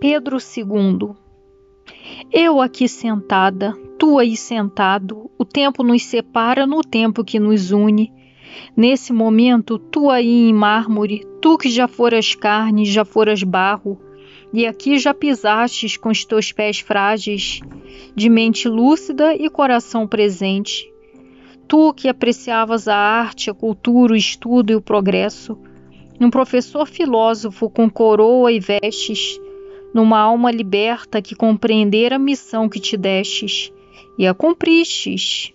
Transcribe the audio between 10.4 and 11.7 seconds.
em mármore, tu que